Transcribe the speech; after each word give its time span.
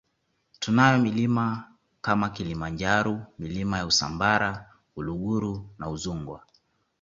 Tunayo 0.59 0.99
milima 0.99 1.69
kama 2.01 2.29
Kilimanjaro 2.29 3.25
Milima 3.39 3.77
ya 3.77 3.85
Usambara 3.85 4.69
Uluguru 4.95 5.69
na 5.79 5.89
Udzungwa 5.89 6.43